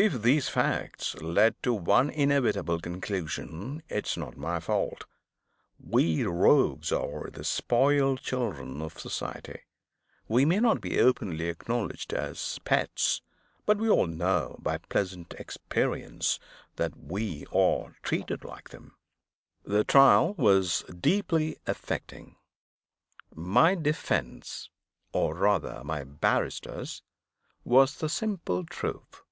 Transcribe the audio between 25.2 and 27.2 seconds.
rather my barrister's